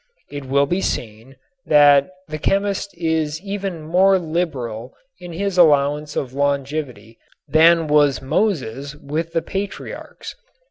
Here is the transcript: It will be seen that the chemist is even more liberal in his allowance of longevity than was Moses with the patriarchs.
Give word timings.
It 0.31 0.45
will 0.45 0.65
be 0.65 0.81
seen 0.81 1.35
that 1.67 2.09
the 2.27 2.39
chemist 2.39 2.89
is 2.97 3.39
even 3.43 3.83
more 3.83 4.17
liberal 4.17 4.95
in 5.19 5.31
his 5.31 5.59
allowance 5.59 6.15
of 6.15 6.33
longevity 6.33 7.19
than 7.47 7.85
was 7.85 8.19
Moses 8.19 8.95
with 8.95 9.33
the 9.33 9.43
patriarchs. 9.43 10.33